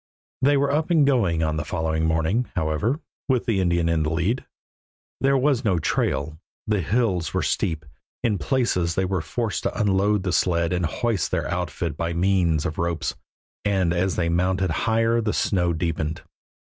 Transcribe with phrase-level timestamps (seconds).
[0.41, 4.09] They were up and going on the following morning, however, with the Indian in the
[4.09, 4.45] lead.
[5.19, 7.85] There was no trail; the hills were steep;
[8.23, 12.65] in places they were forced to unload the sled and hoist their outfit by means
[12.65, 13.13] of ropes,
[13.63, 16.23] and as they mounted higher the snow deepened.